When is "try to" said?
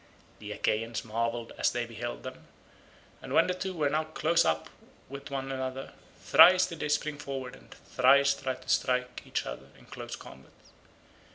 8.33-8.67